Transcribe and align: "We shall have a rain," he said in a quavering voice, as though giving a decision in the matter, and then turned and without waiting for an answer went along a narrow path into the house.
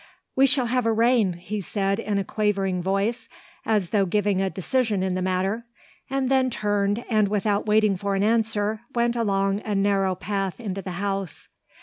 "We 0.35 0.47
shall 0.47 0.65
have 0.65 0.87
a 0.87 0.91
rain," 0.91 1.33
he 1.33 1.61
said 1.61 1.99
in 1.99 2.17
a 2.17 2.23
quavering 2.23 2.81
voice, 2.81 3.29
as 3.67 3.91
though 3.91 4.07
giving 4.07 4.41
a 4.41 4.49
decision 4.49 5.03
in 5.03 5.13
the 5.13 5.21
matter, 5.21 5.67
and 6.09 6.27
then 6.27 6.49
turned 6.49 7.05
and 7.07 7.27
without 7.27 7.67
waiting 7.67 7.95
for 7.97 8.15
an 8.15 8.23
answer 8.23 8.81
went 8.95 9.15
along 9.15 9.61
a 9.63 9.75
narrow 9.75 10.15
path 10.15 10.59
into 10.59 10.81
the 10.81 10.93
house. 10.97 11.49